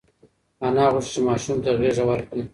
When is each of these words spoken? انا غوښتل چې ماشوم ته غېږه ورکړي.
انا 0.67 0.85
غوښتل 0.93 1.11
چې 1.13 1.19
ماشوم 1.27 1.57
ته 1.63 1.69
غېږه 1.79 2.03
ورکړي. 2.07 2.43